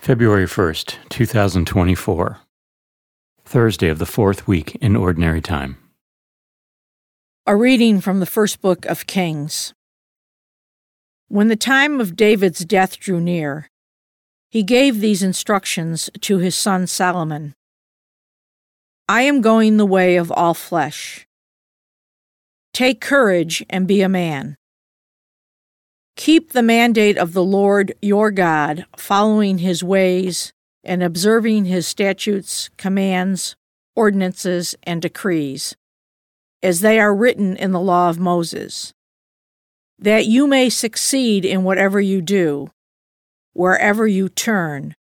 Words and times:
February 0.00 0.46
1st, 0.46 0.96
2024. 1.10 2.38
Thursday 3.44 3.88
of 3.88 3.98
the 3.98 4.06
fourth 4.06 4.48
week 4.48 4.74
in 4.76 4.96
Ordinary 4.96 5.42
Time. 5.42 5.76
A 7.46 7.54
reading 7.54 8.00
from 8.00 8.18
the 8.18 8.24
first 8.24 8.62
book 8.62 8.86
of 8.86 9.06
Kings. 9.06 9.74
When 11.28 11.48
the 11.48 11.54
time 11.54 12.00
of 12.00 12.16
David's 12.16 12.64
death 12.64 12.98
drew 12.98 13.20
near, 13.20 13.68
he 14.48 14.62
gave 14.62 15.00
these 15.00 15.22
instructions 15.22 16.08
to 16.22 16.38
his 16.38 16.54
son 16.54 16.86
Solomon 16.86 17.52
I 19.06 19.22
am 19.22 19.42
going 19.42 19.76
the 19.76 19.84
way 19.84 20.16
of 20.16 20.32
all 20.32 20.54
flesh. 20.54 21.26
Take 22.72 23.02
courage 23.02 23.62
and 23.68 23.86
be 23.86 24.00
a 24.00 24.08
man. 24.08 24.56
Keep 26.20 26.52
the 26.52 26.62
mandate 26.62 27.16
of 27.16 27.32
the 27.32 27.42
Lord 27.42 27.94
your 28.02 28.30
God, 28.30 28.84
following 28.94 29.56
his 29.56 29.82
ways 29.82 30.52
and 30.84 31.02
observing 31.02 31.64
his 31.64 31.86
statutes, 31.86 32.68
commands, 32.76 33.56
ordinances, 33.96 34.74
and 34.82 35.00
decrees, 35.00 35.74
as 36.62 36.80
they 36.80 37.00
are 37.00 37.14
written 37.14 37.56
in 37.56 37.72
the 37.72 37.80
law 37.80 38.10
of 38.10 38.18
Moses, 38.18 38.92
that 39.98 40.26
you 40.26 40.46
may 40.46 40.68
succeed 40.68 41.46
in 41.46 41.64
whatever 41.64 42.02
you 42.02 42.20
do, 42.20 42.70
wherever 43.54 44.06
you 44.06 44.28
turn, 44.28 44.94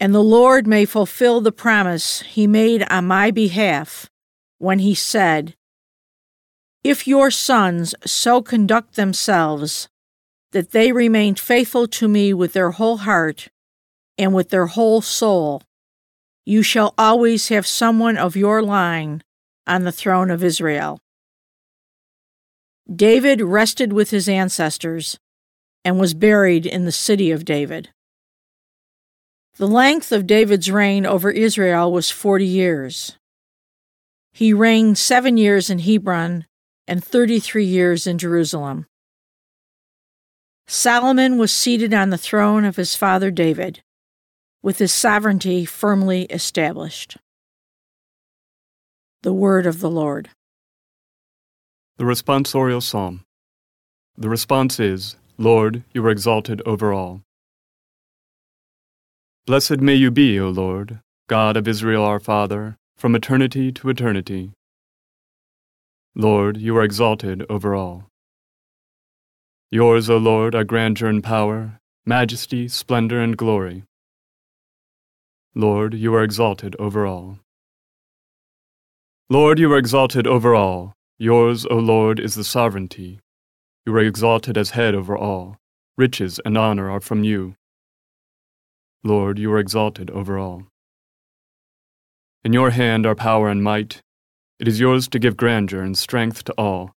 and 0.00 0.14
the 0.14 0.24
Lord 0.24 0.66
may 0.66 0.86
fulfill 0.86 1.42
the 1.42 1.52
promise 1.52 2.22
he 2.22 2.46
made 2.46 2.82
on 2.90 3.06
my 3.06 3.30
behalf 3.30 4.08
when 4.56 4.78
he 4.78 4.94
said, 4.94 5.54
If 6.82 7.06
your 7.06 7.30
sons 7.30 7.94
so 8.06 8.40
conduct 8.40 8.96
themselves 8.96 9.90
that 10.52 10.72
they 10.72 10.92
remained 10.92 11.38
faithful 11.38 11.86
to 11.86 12.08
me 12.08 12.34
with 12.34 12.52
their 12.52 12.72
whole 12.72 12.98
heart 12.98 13.48
and 14.18 14.34
with 14.34 14.50
their 14.50 14.66
whole 14.66 15.00
soul. 15.00 15.62
You 16.44 16.62
shall 16.62 16.94
always 16.98 17.48
have 17.48 17.66
someone 17.66 18.16
of 18.16 18.36
your 18.36 18.62
line 18.62 19.22
on 19.66 19.84
the 19.84 19.92
throne 19.92 20.30
of 20.30 20.42
Israel. 20.42 20.98
David 22.92 23.40
rested 23.40 23.92
with 23.92 24.10
his 24.10 24.28
ancestors 24.28 25.18
and 25.84 26.00
was 26.00 26.12
buried 26.12 26.66
in 26.66 26.84
the 26.84 26.92
city 26.92 27.30
of 27.30 27.44
David. 27.44 27.90
The 29.56 29.68
length 29.68 30.10
of 30.10 30.26
David's 30.26 30.70
reign 30.70 31.06
over 31.06 31.30
Israel 31.30 31.92
was 31.92 32.10
forty 32.10 32.46
years. 32.46 33.16
He 34.32 34.52
reigned 34.52 34.98
seven 34.98 35.36
years 35.36 35.70
in 35.70 35.80
Hebron 35.80 36.46
and 36.88 37.04
thirty 37.04 37.38
three 37.38 37.64
years 37.64 38.06
in 38.06 38.18
Jerusalem. 38.18 38.86
Solomon 40.72 41.36
was 41.36 41.52
seated 41.52 41.92
on 41.92 42.10
the 42.10 42.16
throne 42.16 42.64
of 42.64 42.76
his 42.76 42.94
father 42.94 43.32
David, 43.32 43.82
with 44.62 44.78
his 44.78 44.92
sovereignty 44.92 45.64
firmly 45.64 46.26
established. 46.26 47.16
The 49.22 49.32
Word 49.32 49.66
of 49.66 49.80
the 49.80 49.90
Lord. 49.90 50.30
The 51.96 52.04
responsorial 52.04 52.80
psalm. 52.84 53.24
The 54.16 54.28
response 54.28 54.78
is, 54.78 55.16
Lord, 55.38 55.82
you 55.92 56.06
are 56.06 56.10
exalted 56.10 56.62
over 56.64 56.92
all. 56.92 57.22
Blessed 59.46 59.80
may 59.80 59.96
you 59.96 60.12
be, 60.12 60.38
O 60.38 60.50
Lord, 60.50 61.00
God 61.28 61.56
of 61.56 61.66
Israel 61.66 62.04
our 62.04 62.20
Father, 62.20 62.76
from 62.96 63.16
eternity 63.16 63.72
to 63.72 63.88
eternity. 63.88 64.52
Lord, 66.14 66.58
you 66.58 66.76
are 66.76 66.84
exalted 66.84 67.44
over 67.50 67.74
all. 67.74 68.09
Yours, 69.72 70.10
O 70.10 70.16
Lord, 70.16 70.56
are 70.56 70.64
grandeur 70.64 71.08
and 71.08 71.22
power, 71.22 71.78
majesty, 72.04 72.66
splendor, 72.66 73.20
and 73.20 73.36
glory. 73.36 73.84
Lord, 75.54 75.94
you 75.94 76.12
are 76.14 76.24
exalted 76.24 76.74
over 76.80 77.06
all. 77.06 77.38
Lord, 79.28 79.60
you 79.60 79.72
are 79.72 79.78
exalted 79.78 80.26
over 80.26 80.56
all. 80.56 80.94
Yours, 81.18 81.66
O 81.66 81.76
Lord, 81.76 82.18
is 82.18 82.34
the 82.34 82.42
sovereignty. 82.42 83.20
You 83.86 83.94
are 83.94 84.00
exalted 84.00 84.58
as 84.58 84.70
head 84.70 84.96
over 84.96 85.16
all. 85.16 85.56
Riches 85.96 86.40
and 86.44 86.58
honor 86.58 86.90
are 86.90 87.00
from 87.00 87.22
you. 87.22 87.54
Lord, 89.04 89.38
you 89.38 89.52
are 89.52 89.58
exalted 89.60 90.10
over 90.10 90.36
all. 90.36 90.64
In 92.42 92.52
your 92.52 92.70
hand 92.70 93.06
are 93.06 93.14
power 93.14 93.48
and 93.48 93.62
might. 93.62 94.02
It 94.58 94.66
is 94.66 94.80
yours 94.80 95.06
to 95.08 95.20
give 95.20 95.36
grandeur 95.36 95.82
and 95.82 95.96
strength 95.96 96.42
to 96.44 96.52
all. 96.54 96.92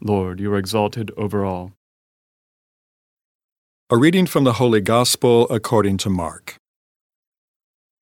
Lord, 0.00 0.38
you 0.38 0.52
are 0.52 0.58
exalted 0.58 1.10
over 1.16 1.44
all. 1.44 1.72
A 3.90 3.96
reading 3.96 4.26
from 4.26 4.44
the 4.44 4.54
Holy 4.54 4.80
Gospel 4.80 5.48
according 5.50 5.96
to 5.98 6.10
Mark. 6.10 6.54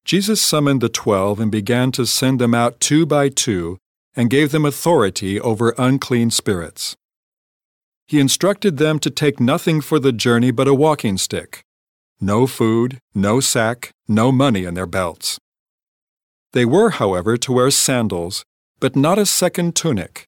Jesus 0.05 0.43
summoned 0.43 0.83
the 0.83 0.91
twelve 0.91 1.41
and 1.41 1.51
began 1.51 1.91
to 1.93 2.05
send 2.05 2.39
them 2.39 2.55
out 2.55 2.81
two 2.81 3.07
by 3.07 3.31
two 3.31 3.79
and 4.15 4.29
gave 4.29 4.53
them 4.53 4.67
authority 4.67 5.41
over 5.41 5.75
unclean 5.79 6.31
spirits. 6.31 6.97
He 8.07 8.21
instructed 8.21 8.77
them 8.77 8.99
to 8.99 9.11
take 9.11 9.41
nothing 9.41 9.81
for 9.81 9.99
the 9.99 10.13
journey 10.13 10.51
but 10.51 10.69
a 10.69 10.75
walking 10.75 11.17
stick, 11.17 11.63
no 12.21 12.47
food, 12.47 12.99
no 13.15 13.41
sack, 13.41 13.91
no 14.07 14.31
money 14.31 14.65
in 14.65 14.75
their 14.75 14.87
belts. 14.87 15.39
They 16.53 16.67
were, 16.67 16.91
however, 16.91 17.37
to 17.39 17.53
wear 17.53 17.71
sandals, 17.71 18.45
but 18.81 18.97
not 18.97 19.19
a 19.19 19.27
second 19.27 19.75
tunic 19.75 20.27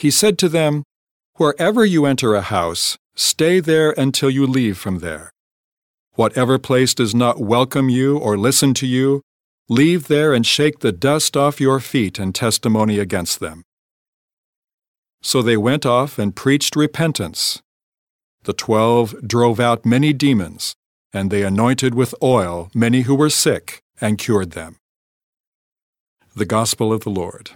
he 0.00 0.10
said 0.10 0.38
to 0.38 0.48
them, 0.48 0.82
Wherever 1.34 1.84
you 1.84 2.06
enter 2.06 2.34
a 2.34 2.40
house, 2.40 2.96
stay 3.14 3.60
there 3.60 3.90
until 3.98 4.30
you 4.30 4.46
leave 4.46 4.78
from 4.78 5.00
there. 5.00 5.30
Whatever 6.14 6.58
place 6.58 6.94
does 6.94 7.14
not 7.14 7.38
welcome 7.38 7.90
you 7.90 8.16
or 8.16 8.38
listen 8.38 8.72
to 8.74 8.86
you, 8.86 9.20
leave 9.68 10.08
there 10.08 10.32
and 10.32 10.46
shake 10.46 10.78
the 10.78 10.90
dust 10.90 11.36
off 11.36 11.60
your 11.60 11.80
feet 11.80 12.18
in 12.18 12.32
testimony 12.32 12.98
against 12.98 13.40
them. 13.40 13.62
So 15.20 15.42
they 15.42 15.58
went 15.58 15.84
off 15.84 16.18
and 16.18 16.34
preached 16.34 16.76
repentance. 16.76 17.60
The 18.44 18.54
twelve 18.54 19.14
drove 19.26 19.60
out 19.60 19.84
many 19.84 20.14
demons, 20.14 20.74
and 21.12 21.30
they 21.30 21.42
anointed 21.42 21.94
with 21.94 22.14
oil 22.22 22.70
many 22.74 23.02
who 23.02 23.14
were 23.14 23.28
sick 23.28 23.82
and 24.00 24.16
cured 24.16 24.52
them. 24.52 24.76
The 26.34 26.46
Gospel 26.46 26.90
of 26.90 27.02
the 27.02 27.10
Lord. 27.10 27.50